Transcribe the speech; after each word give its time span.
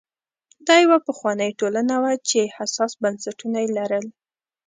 دا 0.67 0.75
یوه 0.83 0.97
پخوانۍ 1.07 1.51
ټولنه 1.59 1.95
وه 2.01 2.13
چې 2.29 2.53
حساس 2.57 2.91
بنسټونه 3.01 3.57
یې 3.63 3.69
لرل 3.77 4.05